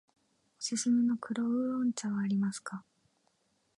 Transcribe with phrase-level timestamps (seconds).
[0.57, 2.83] おすすめの黒烏龍茶はありますか。